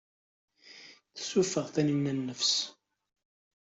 Tessuffeɣ-d 1.15 1.69
Taninna 1.73 2.13
nnefs. 2.13 2.53